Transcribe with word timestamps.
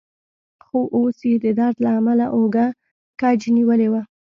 خو 0.65 0.79
اوس 0.95 1.19
يې 1.29 1.35
د 1.43 1.45
درد 1.59 1.77
له 1.85 1.89
امله 1.99 2.25
اوږه 2.35 2.65
کج 3.21 3.39
نیولې 3.57 3.87
وه. 3.91 4.01